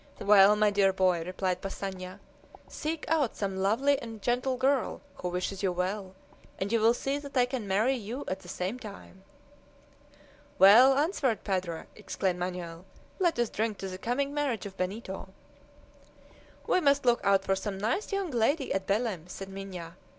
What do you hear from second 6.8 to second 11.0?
see that I can marry you at the same time!" "Well